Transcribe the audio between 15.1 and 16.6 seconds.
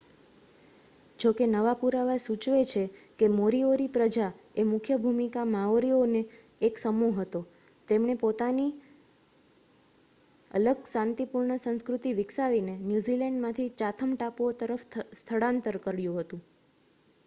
સ્થળાંતર કર્યું હતું